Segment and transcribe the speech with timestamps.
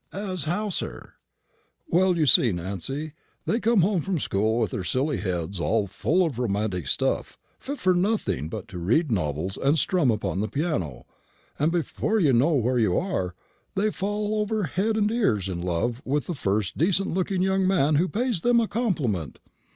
[0.11, 1.13] "As how, sir?"
[1.87, 3.13] "Well, you see, Nancy,
[3.45, 7.93] they come home from school with their silly heads full of romantic stuff, fit for
[7.93, 11.05] nothing but to read novels and strum upon the piano;
[11.59, 13.35] and before you know where you are,
[13.75, 17.93] they fall over head and ears in love with the first decent looking young man
[17.97, 19.37] who pays them a compliment.